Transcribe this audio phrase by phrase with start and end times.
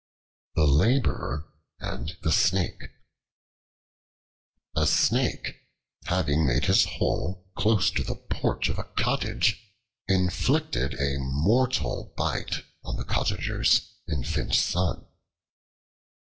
[0.55, 1.47] The Laborer
[1.79, 2.85] and the Snake
[4.75, 5.57] A SNAKE,
[6.05, 9.61] having made his hole close to the porch of a cottage,
[10.07, 15.05] inflicted a mortal bite on the Cottager's infant son.